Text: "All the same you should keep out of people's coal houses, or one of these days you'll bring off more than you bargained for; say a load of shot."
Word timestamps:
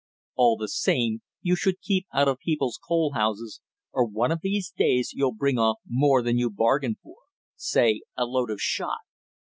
"All 0.33 0.57
the 0.57 0.67
same 0.67 1.21
you 1.43 1.55
should 1.55 1.79
keep 1.79 2.07
out 2.11 2.27
of 2.27 2.39
people's 2.39 2.79
coal 2.87 3.11
houses, 3.13 3.61
or 3.93 4.03
one 4.03 4.31
of 4.31 4.39
these 4.41 4.73
days 4.75 5.13
you'll 5.13 5.31
bring 5.31 5.59
off 5.59 5.77
more 5.87 6.23
than 6.23 6.39
you 6.39 6.49
bargained 6.49 6.97
for; 7.03 7.17
say 7.55 8.01
a 8.17 8.25
load 8.25 8.49
of 8.49 8.59
shot." 8.59 9.01